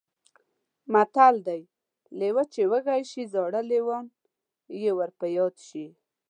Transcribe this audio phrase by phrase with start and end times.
[0.93, 1.61] متل دی:
[2.19, 4.13] لېوه چې وږی شي زاړه لمونه
[4.81, 5.85] یې ور په یاد شي.